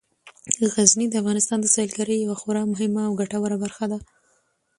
[0.73, 3.99] غزني د افغانستان د سیلګرۍ یوه خورا مهمه او ګټوره برخه ده.